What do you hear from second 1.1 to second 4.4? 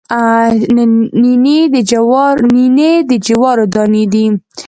نینې د جوارو دانې دي